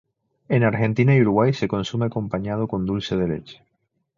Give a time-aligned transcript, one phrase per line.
[0.49, 3.63] En Argentina y Uruguay se consume acompañado con dulce de leche.